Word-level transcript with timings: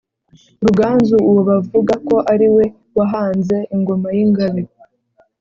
ruganzu 0.65 1.17
uwo 1.29 1.41
bavuga 1.49 1.93
ko 2.07 2.15
ari 2.33 2.47
we 2.55 2.63
wahanze 2.97 3.57
ingoma 3.75 4.07
y'ingabe 4.15 4.61